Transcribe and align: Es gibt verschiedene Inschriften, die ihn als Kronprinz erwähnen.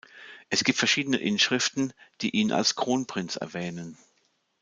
Es 0.49 0.63
gibt 0.63 0.79
verschiedene 0.79 1.17
Inschriften, 1.17 1.93
die 2.21 2.31
ihn 2.31 2.51
als 2.51 2.75
Kronprinz 2.75 3.35
erwähnen. 3.35 3.99